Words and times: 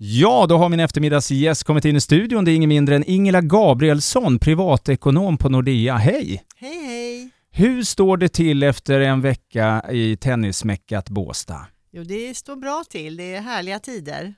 Ja, 0.00 0.46
då 0.48 0.56
har 0.56 0.68
min 0.68 0.80
eftermiddagsgäst 0.80 1.64
kommit 1.64 1.84
in 1.84 1.96
i 1.96 2.00
studion. 2.00 2.44
Det 2.44 2.50
är 2.52 2.54
ingen 2.56 2.68
mindre 2.68 2.96
än 2.96 3.04
Ingela 3.06 3.40
Gabrielsson, 3.40 4.38
privatekonom 4.38 5.36
på 5.38 5.48
Nordea. 5.48 5.96
Hej! 5.96 6.42
Hej, 6.56 6.84
hej! 6.86 7.30
Hur 7.50 7.82
står 7.82 8.16
det 8.16 8.28
till 8.28 8.62
efter 8.62 9.00
en 9.00 9.20
vecka 9.20 9.82
i 9.92 10.16
tennismäckat 10.16 11.10
Båstad? 11.10 11.66
Jo, 11.92 12.02
det 12.04 12.36
står 12.36 12.56
bra 12.56 12.84
till. 12.90 13.16
Det 13.16 13.34
är 13.34 13.40
härliga 13.40 13.78
tider. 13.78 14.34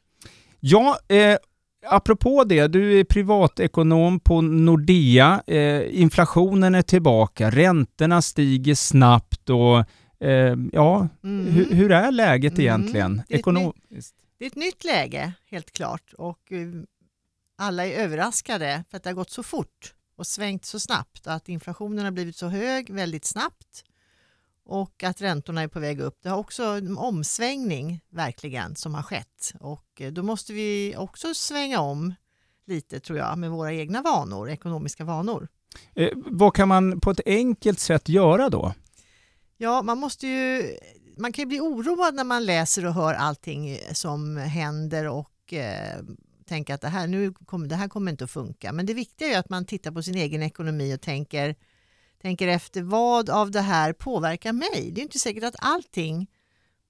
Ja, 0.61 0.99
eh, 1.09 1.37
apropå 1.87 2.45
det, 2.45 2.67
du 2.69 3.01
är 3.01 3.05
privatekonom 3.05 4.21
på 4.21 4.41
Nordea. 4.41 5.43
Eh, 5.47 6.01
inflationen 6.01 6.75
är 6.75 6.83
tillbaka, 6.83 7.51
räntorna 7.51 8.23
stiger 8.23 8.75
snabbt 8.75 9.51
och 9.51 9.79
eh, 10.29 10.57
ja, 10.73 11.09
Mm. 11.25 11.47
hur, 11.53 11.75
hur 11.75 11.93
är 11.93 12.11
läget 12.13 12.53
Mm, 12.53 12.61
egentligen? 12.63 13.23
Ekonomiskt? 13.29 14.15
Det 14.41 14.47
är 14.47 14.51
ett 14.51 14.57
nytt 14.57 14.85
läge, 14.85 15.33
helt 15.47 15.71
klart. 15.71 16.13
Och 16.13 16.53
eh, 16.53 16.69
alla 17.57 17.87
är 17.87 17.93
överraskade 17.93 18.85
för 18.91 18.97
att 18.97 19.03
det 19.03 19.11
har 19.11 19.15
gått 19.15 19.31
så 19.31 19.43
fort 19.43 19.95
och 20.17 20.27
svängt 20.27 20.65
så 20.65 20.81
snabbt. 20.81 21.27
Att 21.27 21.49
inflationen 21.49 22.05
har 22.05 22.11
blivit 22.11 22.37
så 22.37 22.47
hög 22.47 22.91
väldigt 22.91 23.25
snabbt 23.25 23.85
och 24.65 25.03
att 25.03 25.21
räntorna 25.21 25.63
är 25.63 25.69
på 25.69 25.81
väg 25.81 26.01
upp. 26.01 26.19
Det 26.23 26.29
har 26.29 26.39
också 26.39 26.63
en 26.63 26.99
omsvängning 26.99 28.01
verkligen 28.11 28.77
som 28.77 28.95
har 28.95 29.03
skett 29.03 29.53
och 29.61 30.01
eh, 30.01 30.13
då 30.13 30.23
måste 30.23 30.53
vi 30.53 30.95
också 30.97 31.35
svänga 31.35 31.81
om 31.81 32.15
lite 32.67 33.01
tror 33.01 33.19
jag 33.19 33.39
med 33.39 33.51
våra 33.51 33.73
egna 33.73 34.03
vanor, 34.03 34.51
ekonomiska 34.51 35.05
vanor. 35.05 35.49
Eh, 35.95 36.13
vad 36.17 36.55
kan 36.55 36.69
man 36.69 37.01
på 37.01 37.11
ett 37.11 37.21
enkelt 37.27 37.81
sätt 37.81 38.09
göra 38.09 38.51
då? 38.51 38.75
Ja, 39.63 39.83
man 39.83 39.99
måste 39.99 40.27
ju, 40.27 40.77
man 41.21 41.33
kan 41.33 41.43
ju 41.43 41.47
bli 41.47 41.61
oroad 41.61 42.15
när 42.15 42.25
man 42.25 42.45
läser 42.45 42.87
och 42.87 42.95
hör 42.95 43.15
allting 43.15 43.69
eh, 43.69 43.93
som 43.93 44.37
händer 44.37 45.09
och 45.09 45.53
eh, 45.53 46.01
tänka 46.47 46.75
att 46.75 46.81
det 46.81 46.89
här, 46.89 47.07
nu 47.07 47.33
kommer, 47.33 47.67
det 47.67 47.77
här 47.77 47.89
kommer 47.89 48.11
inte 48.11 48.25
att 48.25 48.31
funka. 48.31 48.73
Men 48.73 48.87
det 48.87 48.95
viktiga 48.95 49.29
är 49.29 49.33
ju 49.33 49.39
att 49.39 49.49
man 49.49 49.65
tittar 49.65 49.91
på 49.91 50.03
sin 50.03 50.15
egen 50.15 50.43
ekonomi 50.43 50.95
och 50.95 51.01
tänker, 51.01 51.55
tänker 52.23 52.49
efter 52.49 52.83
vad 52.83 53.31
av 53.31 53.51
det 53.51 53.61
här 53.61 53.93
påverkar 53.93 54.53
mig. 54.53 54.91
Det 54.93 55.01
är 55.01 55.03
inte 55.03 55.19
säkert 55.19 55.45
att 55.45 55.57
allting 55.59 56.27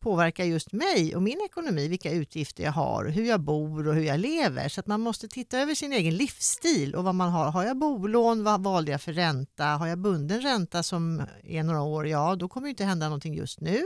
påverkar 0.00 0.44
just 0.44 0.72
mig 0.72 1.16
och 1.16 1.22
min 1.22 1.40
ekonomi, 1.44 1.88
vilka 1.88 2.12
utgifter 2.12 2.64
jag 2.64 2.72
har, 2.72 3.04
hur 3.04 3.24
jag 3.24 3.40
bor 3.40 3.88
och 3.88 3.94
hur 3.94 4.02
jag 4.02 4.20
lever. 4.20 4.68
Så 4.68 4.80
att 4.80 4.86
man 4.86 5.00
måste 5.00 5.28
titta 5.28 5.58
över 5.58 5.74
sin 5.74 5.92
egen 5.92 6.16
livsstil 6.16 6.94
och 6.94 7.04
vad 7.04 7.14
man 7.14 7.30
har. 7.30 7.50
Har 7.50 7.64
jag 7.64 7.78
bolån, 7.78 8.44
vad 8.44 8.62
valde 8.62 8.92
jag 8.92 9.00
för 9.00 9.12
ränta? 9.12 9.64
Har 9.64 9.86
jag 9.86 9.98
bunden 9.98 10.40
ränta 10.40 10.82
som 10.82 11.22
är 11.44 11.62
några 11.62 11.82
år, 11.82 12.06
ja 12.06 12.36
då 12.36 12.48
kommer 12.48 12.66
det 12.66 12.70
inte 12.70 12.84
hända 12.84 13.06
någonting 13.06 13.34
just 13.34 13.60
nu. 13.60 13.82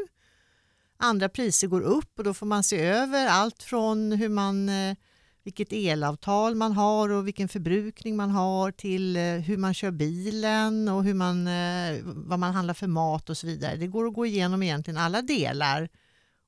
Andra 1.04 1.28
priser 1.28 1.66
går 1.66 1.80
upp 1.80 2.18
och 2.18 2.24
då 2.24 2.34
får 2.34 2.46
man 2.46 2.64
se 2.64 2.80
över 2.80 3.26
allt 3.26 3.62
från 3.62 4.12
hur 4.12 4.28
man, 4.28 4.68
eh, 4.68 4.96
vilket 5.42 5.72
elavtal 5.72 6.54
man 6.54 6.72
har 6.72 7.08
och 7.08 7.26
vilken 7.26 7.48
förbrukning 7.48 8.16
man 8.16 8.30
har 8.30 8.70
till 8.70 9.16
eh, 9.16 9.22
hur 9.22 9.56
man 9.56 9.74
kör 9.74 9.90
bilen 9.90 10.88
och 10.88 11.04
hur 11.04 11.14
man, 11.14 11.46
eh, 11.46 11.98
vad 12.04 12.38
man 12.38 12.54
handlar 12.54 12.74
för 12.74 12.86
mat 12.86 13.30
och 13.30 13.36
så 13.36 13.46
vidare. 13.46 13.76
Det 13.76 13.86
går 13.86 14.06
att 14.06 14.14
gå 14.14 14.26
igenom 14.26 14.62
egentligen 14.62 15.00
alla 15.00 15.22
delar 15.22 15.88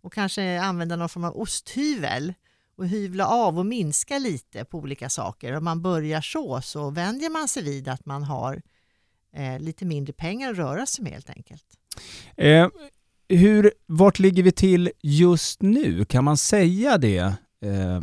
och 0.02 0.12
kanske 0.12 0.60
använda 0.60 0.96
någon 0.96 1.08
form 1.08 1.24
av 1.24 1.36
osthyvel 1.36 2.34
och 2.76 2.88
hyvla 2.88 3.26
av 3.26 3.58
och 3.58 3.66
minska 3.66 4.18
lite 4.18 4.64
på 4.64 4.78
olika 4.78 5.08
saker. 5.08 5.56
Om 5.56 5.64
man 5.64 5.82
börjar 5.82 6.20
så 6.20 6.60
så 6.60 6.90
vänjer 6.90 7.30
man 7.30 7.48
sig 7.48 7.62
vid 7.62 7.88
att 7.88 8.06
man 8.06 8.22
har 8.22 8.62
eh, 9.32 9.58
lite 9.58 9.84
mindre 9.84 10.12
pengar 10.12 10.50
att 10.50 10.56
röra 10.56 10.86
sig 10.86 11.04
med 11.04 11.12
helt 11.12 11.30
enkelt. 11.30 11.64
Eh, 12.36 12.68
hur, 13.28 13.72
vart 13.86 14.18
ligger 14.18 14.42
vi 14.42 14.52
till 14.52 14.90
just 15.02 15.62
nu? 15.62 16.04
Kan 16.04 16.24
man 16.24 16.36
säga 16.36 16.98
det? 16.98 17.18
Eh, 17.64 18.00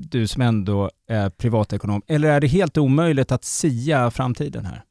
du 0.00 0.26
som 0.26 0.42
ändå 0.42 0.90
är 1.08 1.30
privatekonom. 1.30 2.02
Eller 2.06 2.28
är 2.28 2.40
det 2.40 2.46
helt 2.46 2.78
omöjligt 2.78 3.32
att 3.32 3.44
sia 3.44 4.10
framtiden 4.10 4.64
här? 4.64 4.84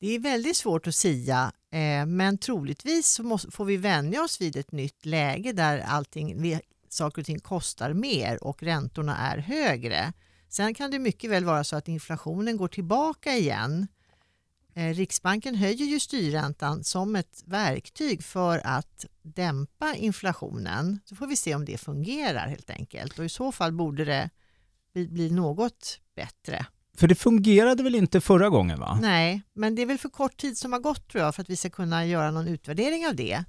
Det 0.00 0.14
är 0.14 0.18
väldigt 0.18 0.56
svårt 0.56 0.86
att 0.86 0.94
sia 0.94 1.52
eh, 1.72 2.06
men 2.06 2.38
troligtvis 2.38 3.06
så 3.06 3.22
måste, 3.22 3.50
får 3.50 3.64
vi 3.64 3.76
vänja 3.76 4.22
oss 4.22 4.40
vid 4.40 4.56
ett 4.56 4.72
nytt 4.72 5.06
läge 5.06 5.52
där 5.52 5.78
allting, 5.78 6.42
vi, 6.42 6.60
saker 6.88 7.22
och 7.22 7.26
ting 7.26 7.38
kostar 7.38 7.92
mer 7.92 8.44
och 8.44 8.62
räntorna 8.62 9.16
är 9.16 9.38
högre. 9.38 10.12
Sen 10.48 10.74
kan 10.74 10.90
det 10.90 10.98
mycket 10.98 11.30
väl 11.30 11.44
vara 11.44 11.64
så 11.64 11.76
att 11.76 11.88
inflationen 11.88 12.56
går 12.56 12.68
tillbaka 12.68 13.32
igen. 13.32 13.86
Eh, 14.74 14.94
Riksbanken 14.94 15.54
höjer 15.54 15.86
ju 15.86 16.00
styrräntan 16.00 16.84
som 16.84 17.16
ett 17.16 17.42
verktyg 17.46 18.24
för 18.24 18.60
att 18.64 19.04
dämpa 19.22 19.94
inflationen. 19.94 21.00
Så 21.04 21.16
får 21.16 21.26
vi 21.26 21.36
se 21.36 21.54
om 21.54 21.64
det 21.64 21.78
fungerar 21.78 22.48
helt 22.48 22.70
enkelt 22.70 23.18
och 23.18 23.24
i 23.24 23.28
så 23.28 23.52
fall 23.52 23.72
borde 23.72 24.04
det 24.04 24.30
bli, 24.94 25.30
något 25.30 26.00
bättre. 26.16 26.66
För 26.96 27.08
det 27.08 27.14
fungerade 27.14 27.82
väl 27.82 27.94
inte 27.94 28.20
förra 28.20 28.48
gången 28.48 28.80
va? 28.80 28.98
Nej, 29.02 29.42
men 29.52 29.74
det 29.74 29.82
är 29.82 29.86
väl 29.86 29.98
för 29.98 30.08
kort 30.08 30.36
tid 30.36 30.58
som 30.58 30.72
har 30.72 30.80
gått 30.80 31.08
tror 31.08 31.24
jag 31.24 31.34
för 31.34 31.42
att 31.42 31.50
vi 31.50 31.56
ska 31.56 31.70
kunna 31.70 32.06
göra 32.06 32.30
någon 32.30 32.48
utvärdering 32.48 33.06
av 33.06 33.16
det. 33.16 33.44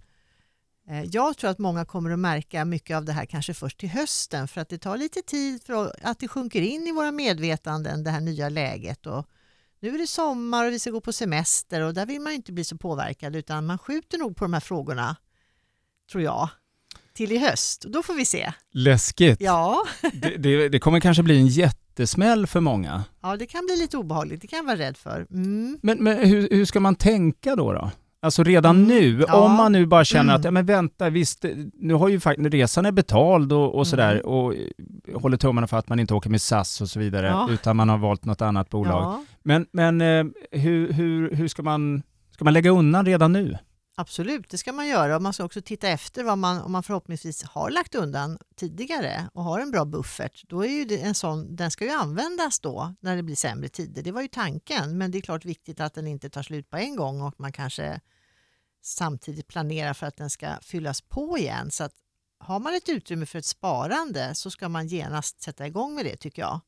Eh, 0.90 1.04
Jag 1.04 1.38
tror 1.38 1.50
att 1.50 1.60
många 1.60 1.86
kommer 1.86 2.12
att 2.12 2.20
märka 2.20 2.66
mycket 2.66 2.98
av 2.98 3.06
det 3.06 3.12
här 3.12 3.26
kanske 3.26 3.54
först 3.54 3.80
till 3.80 3.90
hösten 3.90 4.48
för 4.48 4.62
att 4.62 4.70
det 4.70 4.78
tar 4.78 4.98
lite 4.98 5.22
tid 5.22 5.64
för 5.64 5.96
att 6.02 6.20
det 6.20 6.28
sjunker 6.28 6.62
in 6.62 6.88
i 6.88 6.92
våra 6.92 7.12
medvetanden 7.12 8.04
det 8.04 8.12
här 8.12 8.22
nya 8.22 8.50
läget. 8.50 9.06
Och 9.06 9.28
nu 9.84 9.96
är 9.96 9.98
det 9.98 10.08
sommar 10.08 10.66
och 10.66 10.72
vi 10.72 10.80
ska 10.80 10.92
gå 10.92 11.02
på 11.02 11.14
semester 11.14 11.82
och 11.82 11.94
där 11.94 12.06
vill 12.06 12.22
man 12.22 12.34
inte 12.34 12.52
bli 12.52 12.64
så 12.64 12.78
påverkad 12.78 13.36
utan 13.36 13.66
man 13.66 13.78
skjuter 13.78 14.18
nog 14.18 14.36
på 14.36 14.46
de 14.46 14.54
här 14.54 14.60
frågorna, 14.60 15.16
tror 16.12 16.24
jag, 16.24 16.50
till 17.14 17.32
i 17.32 17.38
höst. 17.38 17.86
Och 17.86 17.92
då 17.92 18.04
får 18.04 18.14
vi 18.14 18.26
se. 18.26 18.54
Läskigt. 18.72 19.42
Ja, 19.42 19.84
Det, 20.14 20.38
det, 20.38 20.70
det 20.70 20.80
kommer 20.80 21.00
kanske 21.00 21.24
bli 21.24 21.38
en 21.38 21.48
jättesmäll 21.48 22.48
för 22.48 22.60
många. 22.60 23.04
ja 23.22 23.38
det 23.38 23.46
kan 23.46 23.66
bli 23.66 23.76
lite 23.76 23.98
obehagligt, 23.98 24.42
det 24.42 24.48
kan 24.48 24.58
jag 24.58 24.64
vara 24.64 24.78
rädd 24.78 24.98
för. 24.98 25.28
Mm. 25.32 25.80
Men, 25.82 26.04
men 26.04 26.18
hur, 26.18 26.50
hur 26.50 26.66
ska 26.66 26.80
man 26.80 26.96
tänka 26.96 27.56
då? 27.56 27.74
då? 27.74 27.92
Alltså 28.24 28.44
redan 28.44 28.76
Mm, 28.76 28.88
nu, 28.88 29.26
ja. 29.28 29.42
om 29.42 29.52
man 29.52 29.72
nu 29.72 29.86
bara 29.86 30.06
känner 30.06 30.34
att, 30.34 30.40
Mm. 30.40 30.46
ja 30.46 30.52
men 30.52 30.66
vänta, 30.66 31.10
visst, 31.10 31.46
nu 31.74 31.94
har 31.94 32.10
ju 32.10 32.20
faktiskt, 32.20 32.54
resan 32.54 32.86
är 32.86 32.92
betald 32.92 33.54
och, 33.54 33.76
och 33.76 33.88
sådär 33.88 34.12
Mm. 34.14 34.26
och 34.26 34.54
eh, 34.56 35.22
håller 35.22 35.38
tummarna 35.38 35.68
för 35.68 35.78
att 35.78 35.90
man 35.90 36.00
inte 36.00 36.14
åker 36.14 36.30
med 36.30 36.42
SAS 36.42 36.82
och 36.82 36.90
så 36.90 37.00
vidare, 37.00 37.28
Ja. 37.28 37.48
utan 37.52 37.76
man 37.78 37.90
har 37.90 37.98
valt 37.98 38.26
något 38.26 38.42
annat 38.42 38.70
bolag. 38.70 39.04
Ja. 39.04 39.24
Men, 39.44 39.66
men 39.72 40.02
eh, 40.02 40.26
hur, 40.52 40.94
hur, 40.94 41.32
hur 41.36 41.48
ska 41.48 41.64
man, 41.64 42.04
ska 42.32 42.44
man 42.46 42.54
lägga 42.54 42.72
undan 42.72 43.06
redan 43.06 43.34
nu? 43.34 43.58
Absolut, 43.96 44.50
det 44.50 44.58
ska 44.58 44.74
man 44.74 44.88
göra 44.88 45.16
och 45.16 45.22
man 45.22 45.34
ska 45.34 45.44
också 45.44 45.62
titta 45.62 45.88
efter 45.88 46.24
vad 46.24 46.38
man, 46.38 46.62
om 46.62 46.72
man 46.72 46.84
förhoppningsvis 46.84 47.44
har 47.44 47.70
lagt 47.70 47.96
undan 47.96 48.38
tidigare 48.56 49.30
och 49.34 49.44
har 49.44 49.60
en 49.60 49.72
bra 49.72 49.86
buffert. 49.86 50.44
Då 50.48 50.66
är 50.66 50.70
ju 50.70 50.86
det 50.86 51.02
en 51.02 51.16
sån, 51.16 51.56
den 51.56 51.72
ska 51.72 51.86
ju 51.86 51.92
användas 51.92 52.60
då 52.60 52.96
när 53.00 53.16
det 53.16 53.24
blir 53.24 53.36
sämre 53.36 53.70
tider. 53.70 54.04
Det 54.04 54.12
var 54.12 54.22
ju 54.22 54.28
tanken, 54.28 54.98
men 54.98 55.12
det 55.12 55.18
är 55.18 55.22
klart 55.22 55.46
viktigt 55.46 55.80
att 55.80 55.94
den 55.94 56.08
inte 56.08 56.30
tar 56.30 56.44
slut 56.44 56.70
på 56.70 56.78
en 56.78 56.96
gång 56.96 57.22
och 57.22 57.40
man 57.40 57.52
kanske 57.52 58.02
samtidigt 58.82 59.48
planerar 59.48 59.94
för 59.94 60.08
att 60.08 60.18
den 60.18 60.30
ska 60.30 60.48
fyllas 60.62 61.02
på 61.02 61.38
igen. 61.38 61.72
Så 61.72 61.84
att 61.84 61.94
har 62.40 62.60
man 62.60 62.76
ett 62.76 62.90
utrymme 62.90 63.26
för 63.26 63.40
ett 63.40 63.46
sparande 63.46 64.36
så 64.36 64.52
ska 64.52 64.70
man 64.70 64.88
genast 64.88 65.42
sätta 65.42 65.68
igång 65.68 65.96
med 65.96 66.06
det 66.06 66.18
tycker 66.18 66.42
jag. 66.42 66.60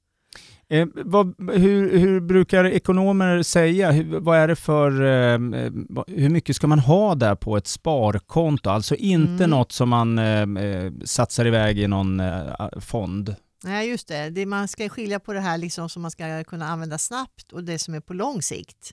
Eh, 0.67 0.87
vad, 0.93 1.35
hur, 1.51 1.97
hur 1.97 2.19
brukar 2.19 2.65
ekonomer 2.65 3.43
säga, 3.43 3.91
hur, 3.91 4.19
vad 4.19 4.37
är 4.37 4.47
det 4.47 4.55
för, 4.55 5.01
eh, 5.01 5.33
eh, 5.33 5.71
hur 6.07 6.29
mycket 6.29 6.55
ska 6.55 6.67
man 6.67 6.79
ha 6.79 7.15
där 7.15 7.35
på 7.35 7.57
ett 7.57 7.67
sparkonto? 7.67 8.69
Alltså 8.69 8.95
inte 8.95 9.43
Mm. 9.43 9.49
något 9.49 9.71
som 9.71 9.89
man 9.89 10.19
eh, 10.19 10.41
eh, 10.41 10.91
satsar 11.03 11.47
iväg 11.47 11.79
i 11.79 11.87
någon 11.87 12.19
eh, 12.19 12.79
fond. 12.79 13.35
Nej, 13.63 13.89
just 13.89 14.07
det. 14.07 14.29
det. 14.29 14.45
Man 14.45 14.67
ska 14.67 14.89
skilja 14.89 15.19
på 15.19 15.33
det 15.33 15.39
här 15.39 15.57
liksom 15.57 15.89
som 15.89 16.01
man 16.01 16.11
ska 16.11 16.43
kunna 16.43 16.67
använda 16.67 16.97
snabbt 16.97 17.51
och 17.51 17.63
det 17.63 17.79
som 17.79 17.93
är 17.93 17.99
på 17.99 18.13
lång 18.13 18.41
sikt. 18.41 18.91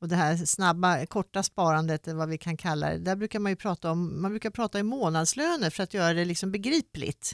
Och 0.00 0.08
det 0.08 0.16
här 0.16 0.36
snabba, 0.36 1.06
korta 1.06 1.42
sparandet, 1.42 2.08
vad 2.08 2.28
vi 2.28 2.38
kan 2.38 2.56
kalla 2.56 2.90
det, 2.90 2.98
där 2.98 3.16
brukar 3.16 3.38
man 3.38 3.52
ju 3.52 3.56
prata 3.56 3.90
om, 3.90 4.22
man 4.22 4.30
brukar 4.30 4.50
prata 4.50 4.78
i 4.78 4.82
månadslöner 4.82 5.70
för 5.70 5.82
att 5.82 5.94
göra 5.94 6.14
det 6.14 6.24
liksom 6.24 6.52
begripligt. 6.52 7.32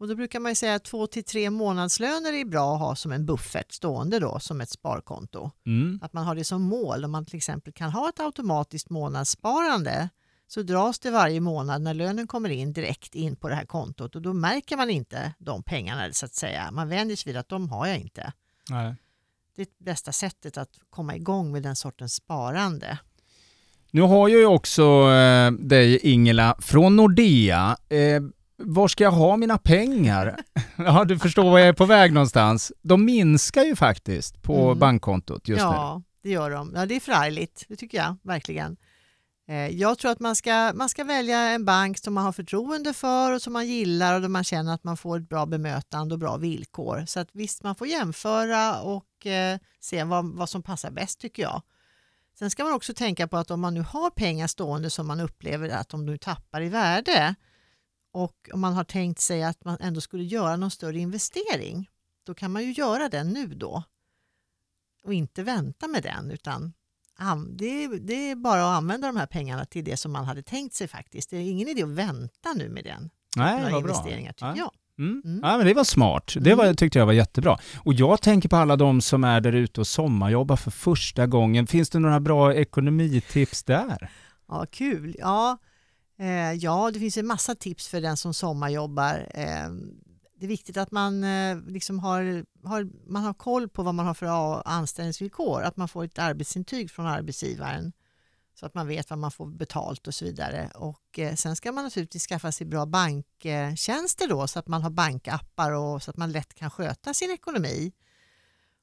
Och 0.00 0.08
då 0.08 0.14
brukar 0.14 0.40
man 0.40 0.56
säga 0.56 0.74
att 0.74 0.84
två 0.84 1.06
till 1.06 1.24
tre 1.24 1.50
månadslöner 1.50 2.32
är 2.32 2.44
bra 2.44 2.74
att 2.74 2.80
ha 2.80 2.96
som 2.96 3.12
en 3.12 3.26
buffert 3.26 3.72
stående 3.72 4.18
då 4.18 4.38
som 4.40 4.60
ett 4.60 4.70
sparkonto. 4.70 5.50
Mm. 5.66 6.00
Att 6.02 6.12
man 6.12 6.26
har 6.26 6.34
det 6.34 6.44
som 6.44 6.62
mål. 6.62 7.04
Om 7.04 7.10
man 7.10 7.24
till 7.24 7.36
exempel 7.36 7.72
kan 7.72 7.90
ha 7.90 8.08
ett 8.08 8.20
automatiskt 8.20 8.90
månadssparande 8.90 10.08
så 10.46 10.62
dras 10.62 10.98
det 10.98 11.10
varje 11.10 11.40
månad 11.40 11.82
när 11.82 11.94
lönen 11.94 12.26
kommer 12.26 12.48
in 12.48 12.72
direkt 12.72 13.14
in 13.14 13.36
på 13.36 13.48
det 13.48 13.54
här 13.54 13.64
kontot 13.64 14.16
och 14.16 14.22
då 14.22 14.32
märker 14.32 14.76
man 14.76 14.90
inte 14.90 15.32
de 15.38 15.62
pengarna 15.62 16.12
så 16.12 16.26
att 16.26 16.34
säga. 16.34 16.70
Man 16.70 16.88
vänjer 16.88 17.16
sig 17.16 17.32
vid 17.32 17.36
att 17.36 17.48
de 17.48 17.68
har 17.68 17.86
jag 17.86 17.98
inte. 17.98 18.32
Nej. 18.70 18.94
Det 19.56 19.62
är 19.62 19.66
det 19.78 19.84
bästa 19.84 20.12
sättet 20.12 20.56
att 20.56 20.70
komma 20.90 21.16
igång 21.16 21.52
med 21.52 21.62
den 21.62 21.76
sortens 21.76 22.14
sparande. 22.14 22.98
Nu 23.90 24.02
har 24.02 24.28
jag 24.28 24.40
ju 24.40 24.46
också 24.46 24.82
eh, 25.10 25.52
dig 25.52 25.98
Ingela 25.98 26.56
från 26.60 26.96
Nordea. 26.96 27.76
Eh, 27.88 28.22
var 28.60 28.88
ska 28.88 29.04
jag 29.04 29.10
ha 29.10 29.36
mina 29.36 29.58
pengar? 29.58 30.36
ja, 30.76 31.04
du 31.04 31.18
förstår 31.18 31.50
var 31.50 31.58
jag 31.58 31.68
är 31.68 31.72
på 31.72 31.84
väg 31.84 32.12
någonstans. 32.12 32.72
De 32.82 33.04
minskar 33.04 33.62
ju 33.62 33.76
faktiskt 33.76 34.42
på 34.42 34.66
Mm. 34.66 34.78
bankkontot 34.78 35.48
just 35.48 35.64
nu. 35.64 35.70
ja, 35.70 36.02
det 36.22 36.30
gör 36.30 36.50
de. 36.50 36.72
Ja, 36.74 36.86
det 36.86 36.94
är 36.96 37.00
förargligt. 37.00 37.64
Det 37.68 37.76
tycker 37.76 37.98
jag 37.98 38.16
verkligen. 38.22 38.76
Eh, 39.48 39.68
Jag 39.68 39.98
tror 39.98 40.10
att 40.10 40.20
man 40.20 40.36
ska, 40.36 40.72
man 40.74 40.88
ska 40.88 41.04
välja 41.04 41.38
en 41.38 41.64
bank 41.64 41.98
som 41.98 42.14
man 42.14 42.24
har 42.24 42.32
förtroende 42.32 42.94
för 42.94 43.32
och 43.32 43.42
som 43.42 43.52
man 43.52 43.66
gillar 43.66 44.14
och 44.14 44.20
där 44.20 44.28
man 44.28 44.44
känner 44.44 44.74
att 44.74 44.84
man 44.84 44.96
får 44.96 45.16
ett 45.18 45.28
bra 45.28 45.46
bemötande 45.46 46.14
och 46.14 46.18
bra 46.18 46.36
villkor. 46.36 47.04
Så 47.06 47.20
att 47.20 47.28
visst, 47.32 47.62
man 47.62 47.74
får 47.74 47.86
jämföra 47.86 48.80
och 48.80 49.26
eh, 49.26 49.58
se 49.80 50.04
vad, 50.04 50.24
vad 50.34 50.48
som 50.48 50.62
passar 50.62 50.90
bäst 50.90 51.20
tycker 51.20 51.42
jag. 51.42 51.62
Sen 52.38 52.50
ska 52.50 52.64
man 52.64 52.72
också 52.72 52.94
tänka 52.94 53.28
på 53.28 53.36
att 53.36 53.50
om 53.50 53.60
man 53.60 53.74
nu 53.74 53.80
har 53.88 54.10
pengar 54.10 54.46
stående 54.46 54.90
som 54.90 55.06
man 55.06 55.20
upplever 55.20 55.68
att 55.68 55.88
de 55.88 56.06
nu 56.06 56.18
tappar 56.18 56.62
i 56.62 56.68
värde 56.68 57.34
och 58.12 58.50
om 58.52 58.60
man 58.60 58.72
har 58.74 58.84
tänkt 58.84 59.20
sig 59.20 59.42
att 59.42 59.64
man 59.64 59.76
ändå 59.80 60.00
skulle 60.00 60.24
göra 60.24 60.56
någon 60.56 60.70
större 60.70 60.98
investering, 60.98 61.88
då 62.26 62.34
kan 62.34 62.50
man 62.52 62.62
ju 62.64 62.72
göra 62.72 63.08
den 63.08 63.28
nu 63.28 63.46
då 63.46 63.82
och 65.04 65.14
inte 65.14 65.42
vänta 65.42 65.88
med 65.88 66.02
den 66.02 66.30
utan 66.30 66.72
an- 67.18 67.56
det 67.56 67.84
är, 67.84 67.88
det 67.98 68.30
är 68.30 68.36
bara 68.36 68.60
att 68.62 68.76
använda 68.78 69.06
de 69.06 69.16
här 69.16 69.26
pengarna 69.26 69.64
till 69.64 69.84
det 69.84 69.96
som 69.96 70.12
man 70.12 70.24
hade 70.24 70.42
tänkt 70.42 70.74
sig 70.74 70.88
faktiskt. 70.88 71.30
Det 71.30 71.36
är 71.36 71.40
ingen 71.50 71.68
idé 71.68 71.82
att 71.82 71.88
vänta 71.88 72.52
nu 72.56 72.68
med 72.68 72.84
den. 72.84 73.10
Nej, 73.36 73.72
vad 73.72 73.82
bra. 73.82 74.02
tycker 74.04 74.34
Ja. 74.40 74.54
jag. 74.56 74.70
Mm. 74.98 75.22
Mm. 75.24 75.40
Ja, 75.42 75.56
men 75.56 75.66
det 75.66 75.74
var 75.74 75.84
smart. 75.84 76.34
Det 76.40 76.54
var, 76.54 76.64
Mm. 76.64 76.76
tyckte 76.76 76.98
jag 76.98 77.06
var 77.06 77.12
jättebra. 77.12 77.58
Och 77.78 77.94
jag 77.94 78.22
tänker 78.22 78.48
på 78.48 78.56
alla 78.56 78.76
de 78.76 79.00
som 79.00 79.24
är 79.24 79.40
där 79.40 79.52
ute 79.52 79.80
och 79.80 79.86
sommarjobbar 79.86 80.56
för 80.56 80.70
första 80.70 81.26
gången. 81.26 81.66
Finns 81.66 81.90
det 81.90 81.98
några 81.98 82.20
bra 82.20 82.54
ekonomitips 82.54 83.62
där? 83.64 84.10
Ja, 84.48 84.66
kul. 84.70 85.16
Ja, 85.18 85.58
eh, 86.20 86.52
ja, 86.52 86.90
det 86.90 86.98
finns 86.98 87.16
en 87.16 87.26
massa 87.26 87.54
tips 87.54 87.88
för 87.88 88.00
den 88.00 88.16
som 88.16 88.34
sommarjobbar. 88.34 89.30
Eh, 89.34 89.68
det 90.40 90.46
är 90.46 90.48
viktigt 90.48 90.76
att 90.76 90.90
man, 90.90 91.24
eh, 91.24 91.58
liksom 91.66 91.98
har, 91.98 92.44
har, 92.64 92.88
man 93.06 93.24
har 93.24 93.34
koll 93.34 93.68
på 93.68 93.82
vad 93.82 93.94
man 93.94 94.06
har 94.06 94.14
för 94.14 94.62
anställningsvillkor. 94.68 95.62
Att 95.62 95.76
man 95.76 95.88
får 95.88 96.04
ett 96.04 96.18
arbetsintyg 96.18 96.90
från 96.90 97.06
arbetsgivaren 97.06 97.92
så 98.60 98.66
att 98.66 98.74
man 98.74 98.86
vet 98.86 99.10
vad 99.10 99.18
man 99.18 99.30
får 99.30 99.46
betalt 99.46 100.06
och 100.06 100.14
så 100.14 100.24
vidare. 100.24 100.70
Och 100.74 101.18
eh, 101.18 101.34
sen 101.34 101.56
ska 101.56 101.72
man 101.72 101.84
naturligtvis 101.84 102.26
skaffa 102.26 102.52
sig 102.52 102.66
bra 102.66 102.86
banktjänster 102.86 104.28
då 104.28 104.46
så 104.46 104.58
att 104.58 104.68
man 104.68 104.82
har 104.82 104.90
bankappar 104.90 105.72
och 105.72 106.02
så 106.02 106.10
att 106.10 106.16
man 106.16 106.32
lätt 106.32 106.54
kan 106.54 106.70
sköta 106.70 107.14
sin 107.14 107.30
ekonomi. 107.30 107.92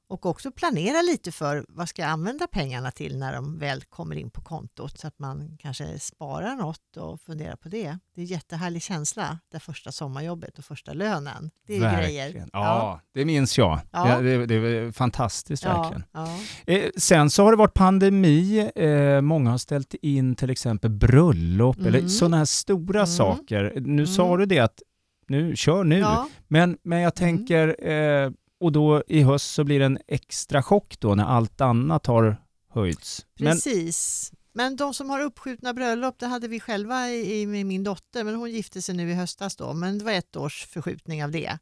Och 0.09 0.25
också 0.25 0.51
planera 0.51 1.01
lite 1.01 1.31
för 1.31 1.65
vad 1.69 1.89
ska 1.89 2.01
jag 2.01 2.11
använda 2.11 2.47
pengarna 2.47 2.91
till 2.91 3.17
när 3.17 3.33
de 3.33 3.57
väl 3.59 3.83
kommer 3.83 4.15
in 4.15 4.29
på 4.29 4.41
kontot 4.41 4.99
så 4.99 5.07
att 5.07 5.19
man 5.19 5.57
kanske 5.59 5.99
sparar 5.99 6.55
något 6.55 6.97
och 6.97 7.21
funderar 7.21 7.55
på 7.55 7.69
det. 7.69 7.97
Det 8.15 8.21
är 8.21 8.23
en 8.23 8.25
jättehärlig 8.25 8.81
känsla, 8.81 9.39
det 9.51 9.59
första 9.59 9.91
sommarjobbet 9.91 10.57
och 10.59 10.65
första 10.65 10.93
lönen. 10.93 11.51
Det 11.67 11.75
är 11.75 11.79
Verkligen. 11.81 12.31
grejer. 12.31 12.47
Ja, 12.53 13.01
det 13.13 13.25
minns 13.25 13.57
jag. 13.57 13.79
Ja. 13.91 14.19
Det, 14.21 14.45
det, 14.45 14.55
är 14.55 14.91
fantastiskt 14.91 15.65
verkligen. 15.65 16.03
Ja, 16.11 16.37
Eh, 16.67 16.83
sen 16.97 17.29
så 17.29 17.43
har 17.43 17.51
det 17.51 17.57
varit 17.57 17.73
pandemi. 17.73 18.71
Eh, 18.75 19.21
många 19.21 19.51
har 19.51 19.57
ställt 19.57 19.93
in 20.01 20.35
till 20.35 20.49
exempel 20.49 20.89
bröllop 20.91 21.77
eller 21.79 21.99
Mm. 21.99 22.09
sådana 22.09 22.37
här 22.37 22.45
stora 22.45 22.99
Mm. 22.99 23.07
saker. 23.07 23.73
Nu 23.81 24.07
sa 24.07 24.25
Mm. 24.27 24.39
du 24.39 24.45
det 24.45 24.59
att 24.59 24.81
nu, 25.27 25.55
kör 25.55 25.83
nu. 25.83 25.99
ja. 25.99 26.27
Men, 26.47 26.77
men 26.83 26.99
jag 26.99 27.15
tänker, 27.15 27.89
eh, 27.89 28.31
och 28.59 28.71
då 28.71 29.03
i 29.07 29.21
höst 29.21 29.53
så 29.53 29.63
blir 29.63 29.79
det 29.79 29.85
en 29.85 29.99
extra 30.07 30.63
chock 30.63 30.99
då 30.99 31.15
när 31.15 31.25
allt 31.25 31.61
annat 31.61 32.05
har 32.05 32.37
höjts. 32.69 33.25
Men, 33.39 33.53
Precis. 33.53 34.31
Men 34.53 34.75
de 34.75 34.93
som 34.93 35.09
har 35.09 35.19
uppskjutna 35.21 35.73
bröllop, 35.73 36.19
det 36.19 36.27
hade 36.27 36.47
vi 36.47 36.59
själva 36.59 37.09
i, 37.09 37.41
i, 37.41 37.45
med 37.45 37.65
min 37.65 37.83
dotter, 37.83 38.23
men 38.23 38.35
hon 38.35 38.51
gifte 38.51 38.81
sig 38.81 38.95
nu 38.95 39.09
i 39.11 39.13
höstas 39.13 39.55
då, 39.55 39.73
men 39.73 39.97
det 39.99 40.05
var 40.05 40.11
ett 40.11 40.35
års 40.35 40.65
förskjutning 40.65 41.23
av 41.23 41.31
det. 41.31 41.57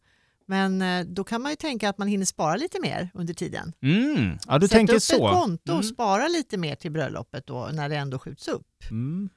Men 0.48 0.82
eh, 0.82 1.06
då 1.06 1.24
kan 1.24 1.42
man 1.42 1.52
ju 1.52 1.56
tänka 1.56 1.90
att 1.90 1.98
man 1.98 2.08
hinner 2.08 2.26
spara 2.26 2.56
lite 2.56 2.80
mer 2.82 3.10
under 3.14 3.34
tiden. 3.34 3.74
mm, 3.82 4.38
ja, 4.48 4.58
du 4.60 4.68
Sätta 4.68 4.78
tänker 4.78 4.94
upp 4.96 5.02
så. 5.02 5.28
ett 5.28 5.34
konto 5.34 5.72
och 5.72 5.80
Mm. 5.80 5.84
spara 5.94 6.28
lite 6.28 6.58
mer 6.58 6.76
till 6.76 6.92
bröllopet 6.92 7.48
då 7.48 7.70
när 7.74 7.90
det 7.90 7.96
ändå 7.96 8.20
skjuts 8.20 8.48
upp. 8.48 8.84
Mm. 8.90 9.30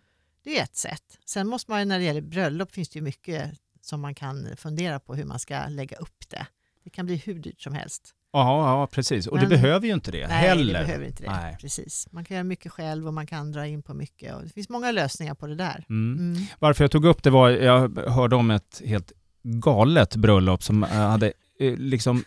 Det 0.44 0.58
är 0.58 0.62
ett 0.64 0.76
sätt. 0.76 1.19
Sen 1.26 1.49
måste 1.49 1.70
man 1.70 1.81
ju, 1.81 1.84
när 1.87 1.99
det 1.99 2.05
gäller 2.05 2.20
bröllop 2.20 2.72
finns 2.72 2.88
det 2.88 2.99
ju 2.99 3.02
mycket 3.02 3.50
som 3.81 4.00
man 4.00 4.14
kan 4.14 4.56
fundera 4.56 5.00
på 5.00 5.14
hur 5.14 5.25
man 5.25 5.38
ska 5.38 5.66
lägga 5.69 5.96
upp 5.96 6.28
det. 6.28 6.46
Det 6.88 6.93
kan 6.93 7.06
bli 7.06 7.17
hur 7.17 7.35
dyrt 7.35 7.61
som 7.62 7.75
helst. 7.75 8.14
Ja, 8.32 8.70
ja, 8.81 8.87
precis. 8.87 9.26
Och 9.26 9.37
Men- 9.37 9.44
det 9.44 9.49
behöver 9.56 9.87
ju 9.87 9.93
inte 9.94 10.11
det 10.11 10.26
Nej, 10.29 10.37
heller. 10.37 10.79
det 10.79 10.85
behöver 10.87 11.06
inte 11.06 11.23
det. 11.23 11.31
Nej. 11.31 11.56
Precis. 11.61 12.06
Man 12.12 12.25
kan 12.25 12.35
göra 12.35 12.44
mycket 12.44 12.73
själv 12.73 13.06
och 13.06 13.14
man 13.14 13.26
kan 13.26 13.52
dra 13.52 13.67
in 13.67 13.82
på 13.82 13.94
mycket. 13.94 14.35
Och 14.35 14.43
det 14.43 14.49
finns 14.49 14.69
många 14.69 14.90
lösningar 14.93 15.35
på 15.35 15.46
det 15.46 15.55
där. 15.55 15.85
Mm. 15.90 16.19
Mm. 16.32 16.46
Varför 16.58 16.85
jag 16.85 16.90
tog 16.90 17.05
upp 17.05 17.23
det 17.23 17.31
var, 17.31 17.49
jag 17.50 17.99
hörde 17.99 18.37
om 18.37 18.50
ett 18.50 18.82
helt 18.85 19.12
galet 19.43 20.17
bröllop 20.17 20.62
som 20.62 20.85
eh, 20.85 20.90
hade 20.90 21.32
eh, 21.61 21.76
liksom, 21.76 22.25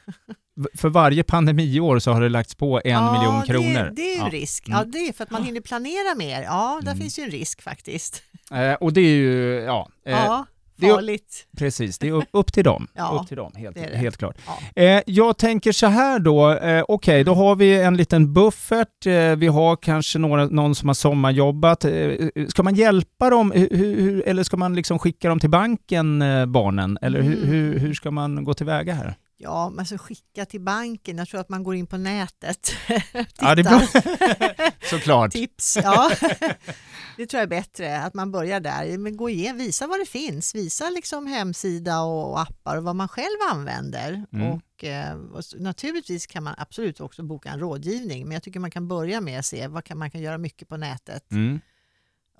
för 0.77 0.89
varje 0.89 1.23
pandemiår 1.23 1.99
så 1.99 2.11
har 2.11 2.21
det 2.21 2.29
lagts 2.29 2.55
på 2.55 2.81
en 2.85 2.91
ja, 2.91 3.13
miljon 3.13 3.41
kronor. 3.41 3.83
Det, 3.83 3.95
det 3.95 4.01
är 4.01 4.15
ju 4.15 4.21
Ja. 4.21 4.29
risk. 4.31 4.67
Mm. 4.67 4.77
Ja, 4.79 4.85
det 4.85 4.97
är 5.07 5.13
för 5.13 5.23
att 5.23 5.31
man 5.31 5.43
hinner 5.43 5.61
planera 5.61 6.15
mer. 6.15 6.41
Ja, 6.43 6.79
där 6.83 6.91
Mm. 6.91 7.01
finns 7.01 7.19
ju 7.19 7.23
en 7.23 7.31
risk 7.31 7.61
faktiskt. 7.61 8.23
Eh, 8.51 8.73
och 8.73 8.93
det 8.93 9.01
är 9.01 9.15
ju, 9.15 9.53
ja, 9.53 9.89
eh, 10.05 10.11
ja, 10.11 10.45
det 10.81 10.87
är- 10.87 11.57
precis, 11.57 11.97
det 11.99 12.07
är 12.07 12.23
upp, 12.31 12.53
till 12.53 12.63
dem. 12.63 12.87
Ja, 12.95 13.19
upp 13.21 13.27
till 13.27 13.37
dem, 13.37 13.51
helt, 13.55 13.75
det 13.75 13.87
det. 13.91 13.97
helt 13.97 14.17
klart. 14.17 14.37
Ja. 14.75 14.81
Eh, 14.83 15.01
jag 15.05 15.37
tänker 15.37 15.71
så 15.71 15.87
här 15.87 16.19
då, 16.19 16.51
eh, 16.53 16.83
okej, 16.87 17.23
då 17.23 17.33
har 17.33 17.55
vi 17.55 17.81
en 17.81 17.97
liten 17.97 18.33
buffert, 18.33 19.05
eh, 19.05 19.35
vi 19.35 19.47
har 19.47 19.75
kanske 19.75 20.19
några, 20.19 20.45
någon 20.45 20.75
som 20.75 20.89
har 20.89 20.93
sommarjobbat. 20.93 21.85
Eh, 21.85 22.11
ska 22.47 22.63
man 22.63 22.75
hjälpa 22.75 23.29
dem, 23.29 23.51
hur, 23.51 23.69
hur, 23.77 24.27
eller 24.27 24.43
ska 24.43 24.57
man 24.57 24.75
liksom 24.75 24.99
skicka 24.99 25.29
dem 25.29 25.39
till 25.39 25.49
banken, 25.49 26.21
eh, 26.21 26.45
barnen? 26.45 26.97
Eller 27.01 27.21
hur, 27.21 27.35
Mm. 27.37 27.49
hur, 27.49 27.79
hur 27.79 27.93
ska 27.93 28.11
man 28.11 28.43
gå 28.43 28.53
tillväga 28.53 28.93
här? 28.93 29.15
Ja, 29.43 29.69
men 29.69 29.85
så 29.85 29.97
skicka 29.97 30.45
till 30.45 30.61
banken. 30.61 31.17
Jag 31.17 31.27
tror 31.27 31.41
att 31.41 31.49
man 31.49 31.63
går 31.63 31.75
in 31.75 31.87
på 31.87 31.97
nätet. 31.97 32.71
Ja, 33.39 33.55
det 33.55 33.61
är 33.61 33.63
bra. 33.63 34.71
Såklart. 34.89 35.31
Tips, 35.31 35.77
ja. 35.83 36.11
det 37.17 37.25
tror 37.25 37.37
jag 37.39 37.43
är 37.43 37.47
bättre, 37.47 38.01
att 38.01 38.13
man 38.13 38.31
börjar 38.31 38.59
där. 38.59 38.97
Men 38.97 39.17
gå 39.17 39.29
igen, 39.29 39.57
visa 39.57 39.87
vad 39.87 39.99
det 39.99 40.05
finns. 40.05 40.55
Visa 40.55 40.89
liksom 40.89 41.27
hemsida 41.27 42.01
och 42.01 42.41
appar 42.41 42.77
och 42.77 42.83
vad 42.83 42.95
man 42.95 43.07
själv 43.07 43.37
använder. 43.51 44.25
Mm. 44.33 44.51
Och, 44.51 44.83
eh, 44.83 45.15
och 45.15 45.43
naturligtvis 45.59 46.27
kan 46.27 46.43
man 46.43 46.55
absolut 46.57 46.99
också 47.01 47.23
boka 47.23 47.49
en 47.49 47.59
rådgivning, 47.59 48.23
men 48.25 48.33
jag 48.33 48.43
tycker 48.43 48.59
man 48.59 48.71
kan 48.71 48.87
börja 48.87 49.21
med 49.21 49.39
att 49.39 49.45
se 49.45 49.67
vad 49.67 49.83
kan, 49.83 49.97
man 49.97 50.11
kan 50.11 50.21
göra 50.21 50.37
mycket 50.37 50.67
på 50.67 50.77
nätet 50.77 51.31
Mm. 51.31 51.59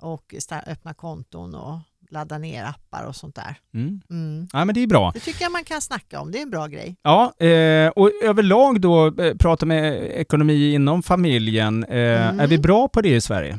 och 0.00 0.34
öppna 0.66 0.94
konton 0.94 1.54
och 1.54 1.78
ladda 2.12 2.38
ner 2.38 2.64
appar 2.64 3.04
och 3.06 3.16
sånt 3.16 3.34
där. 3.34 3.56
Mm. 3.74 4.00
Mm. 4.10 4.48
Ja, 4.52 4.64
men 4.64 4.74
det 4.74 4.80
är 4.80 4.86
bra. 4.86 5.10
Det 5.14 5.20
tycker 5.20 5.42
jag 5.42 5.52
man 5.52 5.64
kan 5.64 5.80
snacka 5.80 6.20
om, 6.20 6.30
det 6.32 6.38
är 6.38 6.42
en 6.42 6.50
bra 6.50 6.66
grej. 6.66 6.96
Ja, 7.02 7.34
eh, 7.38 7.88
och 7.88 8.10
överlag 8.22 8.80
då, 8.80 9.20
eh, 9.22 9.36
prata 9.36 9.66
med 9.66 9.94
ekonomi 10.04 10.72
inom 10.74 11.02
familjen. 11.02 11.84
Eh, 11.84 12.12
Mm. 12.12 12.40
Är 12.40 12.46
vi 12.46 12.58
bra 12.58 12.88
på 12.88 13.00
det 13.00 13.14
i 13.14 13.20
Sverige? 13.20 13.58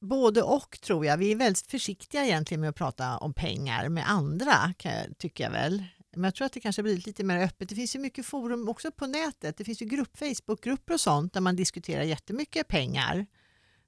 Både 0.00 0.42
och 0.42 0.78
tror 0.80 1.06
jag. 1.06 1.16
Vi 1.16 1.32
är 1.32 1.36
väldigt 1.36 1.66
försiktiga 1.66 2.24
egentligen 2.24 2.60
med 2.60 2.70
att 2.70 2.76
prata 2.76 3.18
om 3.18 3.34
pengar 3.34 3.88
med 3.88 4.10
andra, 4.10 4.74
jag, 4.82 5.18
tycker 5.18 5.44
jag 5.44 5.50
väl. 5.50 5.84
Men 6.16 6.24
jag 6.24 6.34
tror 6.34 6.46
att 6.46 6.52
det 6.52 6.60
kanske 6.60 6.82
blir 6.82 6.96
lite 7.06 7.24
mer 7.24 7.44
öppet. 7.44 7.68
Det 7.68 7.74
finns 7.74 7.96
ju 7.96 8.00
mycket 8.00 8.26
forum 8.26 8.68
också 8.68 8.90
på 8.90 9.06
nätet. 9.06 9.56
Det 9.56 9.64
finns 9.64 9.82
ju 9.82 9.86
grupp, 9.86 10.18
Facebookgrupper 10.18 10.94
och 10.94 11.00
sånt 11.00 11.32
där 11.32 11.40
man 11.40 11.56
diskuterar 11.56 12.02
jättemycket 12.02 12.68
pengar. 12.68 13.26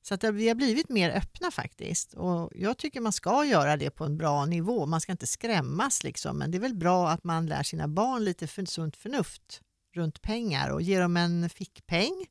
Så 0.02 0.14
att 0.14 0.24
vi 0.24 0.48
har 0.48 0.54
blivit 0.54 0.88
mer 0.88 1.10
öppna 1.10 1.50
faktiskt. 1.50 2.14
Och 2.14 2.50
jag 2.54 2.78
tycker 2.78 3.00
man 3.00 3.12
ska 3.12 3.44
göra 3.44 3.76
det 3.76 3.90
på 3.90 4.04
en 4.04 4.16
bra 4.16 4.46
nivå. 4.46 4.86
Man 4.86 5.00
ska 5.00 5.12
inte 5.12 5.26
skrämmas 5.26 6.04
liksom. 6.04 6.38
Men 6.38 6.50
det 6.50 6.58
är 6.58 6.60
väl 6.60 6.74
bra 6.74 7.08
att 7.10 7.24
man 7.24 7.46
lär 7.46 7.62
sina 7.62 7.88
barn 7.88 8.24
lite 8.24 8.46
för 8.46 8.64
sunt 8.64 8.96
förnuft 8.96 9.60
runt 9.94 10.22
pengar 10.22 10.70
och 10.70 10.82
ger 10.82 11.00
dem 11.00 11.16
en 11.16 11.50
fickpeng 11.50 12.26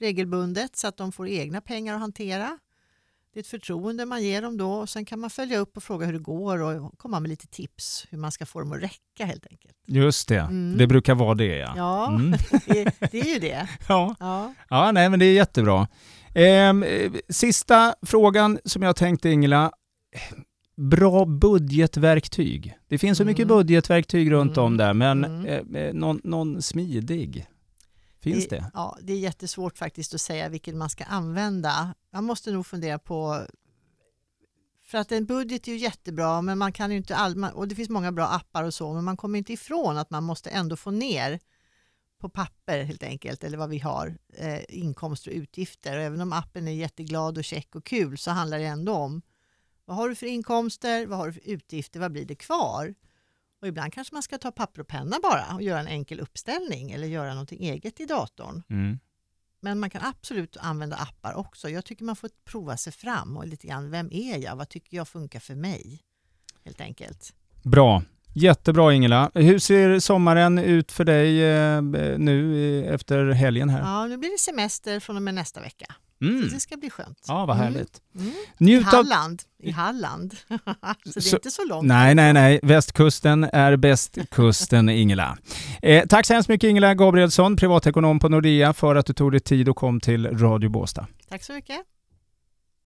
regelbundet 0.00 0.76
så 0.76 0.86
att 0.88 0.96
de 0.96 1.12
får 1.12 1.28
egna 1.28 1.60
pengar 1.60 1.94
att 1.94 2.00
hantera. 2.00 2.58
Det 3.32 3.38
är 3.38 3.40
ett 3.40 3.46
förtroende 3.46 4.06
man 4.06 4.22
ger 4.22 4.42
dem 4.42 4.56
då 4.56 4.72
och 4.72 4.88
sen 4.88 5.04
kan 5.04 5.20
man 5.20 5.30
följa 5.30 5.58
upp 5.58 5.76
och 5.76 5.82
fråga 5.82 6.06
hur 6.06 6.12
det 6.12 6.18
går 6.18 6.58
och 6.62 6.98
komma 6.98 7.20
med 7.20 7.28
lite 7.28 7.46
tips 7.46 8.06
hur 8.10 8.18
man 8.18 8.32
ska 8.32 8.46
få 8.46 8.60
dem 8.60 8.72
att 8.72 8.82
räcka 8.82 9.24
helt 9.24 9.46
enkelt. 9.50 9.74
Just 9.86 10.28
det, 10.28 10.38
Mm. 10.40 10.78
det 10.78 10.86
brukar 10.86 11.14
vara 11.14 11.34
det 11.34 11.56
ja. 11.56 11.72
Ja, 11.76 12.08
Mm. 12.08 12.30
det, 12.66 12.84
det 13.10 13.20
är 13.20 13.34
ju 13.34 13.38
det. 13.38 13.68
ja. 13.88 14.14
Ja. 14.20 14.54
Ja, 14.70 14.92
nej 14.92 15.08
men 15.08 15.18
det 15.18 15.24
är 15.26 15.32
jättebra. 15.34 15.88
Ehm, 16.34 16.82
eh, 16.82 17.12
sista 17.28 17.94
frågan 18.02 18.58
som 18.64 18.82
jag 18.82 18.96
tänkte 18.96 19.28
Ingela. 19.30 19.72
Bra 20.76 21.24
budgetverktyg. 21.24 22.78
Det 22.88 22.98
finns 22.98 23.18
så 23.18 23.24
mycket 23.24 23.44
Mm. 23.44 23.48
budgetverktyg 23.56 24.30
runt 24.30 24.56
Mm. 24.56 24.64
om 24.64 24.76
där, 24.76 24.94
men 24.94 25.24
Mm. 25.24 25.46
eh, 25.76 25.82
eh, 25.82 25.94
någon, 25.94 26.20
någon 26.24 26.62
smidig? 26.62 27.46
Finns 28.20 28.48
det? 28.48 28.70
Ja, 28.74 28.96
det 29.02 29.12
är 29.12 29.18
jättesvårt 29.18 29.78
faktiskt 29.78 30.14
att 30.14 30.20
säga 30.20 30.48
vilken 30.48 30.78
man 30.78 30.90
ska 30.90 31.04
använda. 31.04 31.94
Man 32.12 32.24
måste 32.24 32.50
nog 32.50 32.66
fundera 32.66 32.98
på 32.98 33.40
för 34.86 34.98
att 34.98 35.12
en 35.12 35.26
budget 35.26 35.68
är 35.68 35.72
ju 35.72 35.78
jättebra 35.78 36.42
men 36.42 36.58
man 36.58 36.72
kan 36.72 36.90
ju 36.90 36.96
inte 36.96 37.16
all, 37.16 37.36
man- 37.36 37.52
och 37.52 37.68
det 37.68 37.74
finns 37.74 37.88
många 37.88 38.12
bra 38.12 38.26
appar 38.26 38.64
och 38.64 38.74
så 38.74 38.92
men 38.92 39.04
man 39.04 39.16
kommer 39.16 39.38
inte 39.38 39.52
ifrån 39.52 39.98
att 39.98 40.10
man 40.10 40.24
måste 40.24 40.50
ändå 40.50 40.76
få 40.76 40.90
ner 40.90 41.38
på 42.20 42.28
papper 42.28 42.84
helt 42.84 43.02
enkelt 43.02 43.44
eller 43.44 43.58
vad 43.58 43.68
vi 43.68 43.78
har 43.78 44.18
eh, 44.36 44.60
inkomster 44.68 45.30
och 45.30 45.36
utgifter 45.36 45.96
och 45.96 46.02
även 46.02 46.20
om 46.20 46.32
appen 46.32 46.68
är 46.68 46.72
jätteglad 46.72 47.38
och 47.38 47.44
check 47.44 47.74
och 47.74 47.84
kul 47.84 48.18
så 48.18 48.30
handlar 48.30 48.58
det 48.58 48.64
ändå 48.64 48.94
om 48.94 49.22
vad 49.84 49.96
har 49.96 50.08
du 50.08 50.14
för 50.14 50.26
inkomster, 50.26 51.06
vad 51.06 51.18
har 51.18 51.26
du 51.26 51.32
för 51.32 51.48
utgifter, 51.48 52.00
vad 52.00 52.12
blir 52.12 52.24
det 52.24 52.34
kvar? 52.34 52.94
Och 53.60 53.68
ibland 53.68 53.92
kanske 53.92 54.14
man 54.14 54.22
ska 54.22 54.38
ta 54.38 54.52
papper 54.52 54.80
och 54.80 54.88
penna 54.88 55.16
bara 55.22 55.54
och 55.54 55.62
göra 55.62 55.80
en 55.80 55.86
enkel 55.86 56.20
uppställning 56.20 56.90
eller 56.90 57.06
göra 57.06 57.30
någonting 57.30 57.64
eget 57.64 58.00
i 58.00 58.06
datorn. 58.06 58.62
Mm. 58.70 58.98
Men 59.60 59.80
man 59.80 59.90
kan 59.90 60.02
absolut 60.04 60.56
använda 60.56 60.96
appar 60.96 61.34
också. 61.34 61.68
Jag 61.68 61.84
tycker 61.84 62.04
man 62.04 62.16
får 62.16 62.30
prova 62.44 62.76
sig 62.76 62.92
fram 62.92 63.36
och 63.36 63.46
lite 63.46 63.66
grann, 63.66 63.90
vem 63.90 64.08
är 64.12 64.38
jag? 64.38 64.56
Vad 64.56 64.68
tycker 64.68 64.96
jag 64.96 65.08
funkar 65.08 65.40
för 65.40 65.54
mig? 65.54 66.00
Helt 66.64 66.80
enkelt. 66.80 67.34
Bra. 67.62 68.02
Jättebra 68.34 68.92
Ingela. 68.94 69.30
Hur 69.34 69.58
ser 69.58 69.98
sommaren 69.98 70.58
ut 70.58 70.92
för 70.92 71.04
dig 71.04 71.44
eh, 71.44 71.82
nu 72.18 72.56
eh, 72.86 72.94
efter 72.94 73.30
helgen 73.30 73.68
här? 73.68 73.80
Ja, 73.80 74.06
nu 74.06 74.16
blir 74.16 74.30
det 74.30 74.38
semester 74.38 75.00
från 75.00 75.16
och 75.16 75.22
med 75.22 75.34
nästa 75.34 75.60
vecka. 75.60 75.86
Mm. 76.22 76.42
Så 76.48 76.54
det 76.54 76.60
ska 76.60 76.76
bli 76.76 76.90
skönt. 76.90 77.18
Ja, 77.28 77.46
vad 77.46 77.56
Mm. 77.56 77.72
härligt. 77.72 78.00
Mm. 78.18 78.28
I 78.28 78.64
Njut 78.64 78.86
av... 78.86 78.92
Halland. 78.92 79.42
I 79.62 79.70
Halland. 79.70 80.32
så 80.48 80.56
det 81.04 81.16
är 81.16 81.20
Så- 81.20 81.36
inte 81.36 81.50
så 81.50 81.64
långt. 81.64 81.86
Nej, 81.86 82.14
nej, 82.14 82.32
nej. 82.32 82.60
Västkusten 82.62 83.44
är 83.44 83.76
bästkusten, 83.76 84.88
Ingela. 84.88 85.38
Eh, 85.82 86.06
tack 86.06 86.26
så 86.26 86.32
hemskt 86.34 86.48
mycket 86.48 86.68
Ingela 86.70 86.94
Gabrielsson, 86.94 87.56
privatekonom 87.56 88.18
på 88.18 88.28
Nordea, 88.28 88.72
för 88.72 88.94
att 88.96 89.06
du 89.06 89.12
tog 89.12 89.30
dig 89.32 89.40
tid 89.40 89.68
och 89.68 89.76
kom 89.76 90.00
till 90.00 90.38
Radio 90.38 90.70
Båstad. 90.70 91.06
Tack 91.28 91.42
så 91.44 91.52
mycket. 91.52 91.76